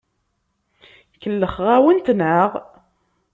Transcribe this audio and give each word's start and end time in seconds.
Kellxeɣ-awent, 1.21 2.07
naɣ? 2.17 2.51